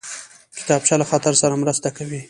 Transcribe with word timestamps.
کتابچه 0.57 0.95
له 0.99 1.05
خط 1.09 1.23
سره 1.41 1.55
مرسته 1.63 1.89
کوي 1.97 2.19